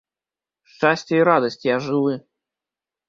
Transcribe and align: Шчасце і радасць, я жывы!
Шчасце 0.71 1.13
і 1.19 1.21
радасць, 1.29 1.61
я 1.73 1.77
жывы! 1.89 2.13